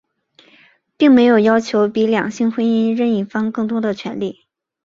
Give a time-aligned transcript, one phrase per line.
[0.97, 4.47] 并没有要求比两性婚姻任一方更多的权利。